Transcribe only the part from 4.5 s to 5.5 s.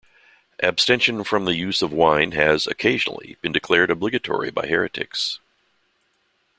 heretics.